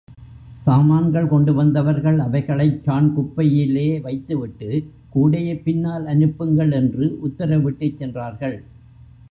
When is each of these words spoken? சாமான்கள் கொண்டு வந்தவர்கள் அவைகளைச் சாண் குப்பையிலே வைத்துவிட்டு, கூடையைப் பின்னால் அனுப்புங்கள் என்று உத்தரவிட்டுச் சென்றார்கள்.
சாமான்கள் 0.63 1.27
கொண்டு 1.27 1.53
வந்தவர்கள் 1.53 2.17
அவைகளைச் 2.19 2.81
சாண் 2.83 3.11
குப்பையிலே 3.15 4.01
வைத்துவிட்டு, 4.01 4.69
கூடையைப் 5.15 5.63
பின்னால் 5.63 6.05
அனுப்புங்கள் 6.05 6.71
என்று 6.71 7.19
உத்தரவிட்டுச் 7.27 7.97
சென்றார்கள். 7.97 8.63